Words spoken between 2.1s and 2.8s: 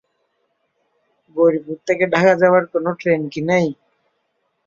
ঢাকা যাবার